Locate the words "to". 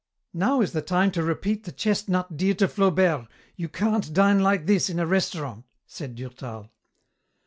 1.11-1.21, 2.55-2.67